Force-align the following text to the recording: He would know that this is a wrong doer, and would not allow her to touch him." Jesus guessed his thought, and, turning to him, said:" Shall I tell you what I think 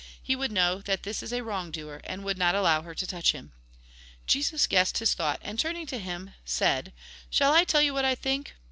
He 0.19 0.35
would 0.35 0.51
know 0.51 0.79
that 0.81 1.03
this 1.03 1.21
is 1.21 1.31
a 1.31 1.43
wrong 1.43 1.69
doer, 1.69 2.01
and 2.05 2.23
would 2.23 2.35
not 2.35 2.55
allow 2.55 2.81
her 2.81 2.95
to 2.95 3.05
touch 3.05 3.33
him." 3.33 3.51
Jesus 4.25 4.65
guessed 4.65 4.97
his 4.97 5.13
thought, 5.13 5.37
and, 5.43 5.59
turning 5.59 5.85
to 5.85 5.99
him, 5.99 6.33
said:" 6.43 6.91
Shall 7.29 7.53
I 7.53 7.65
tell 7.65 7.83
you 7.83 7.93
what 7.93 8.03
I 8.03 8.15
think 8.15 8.55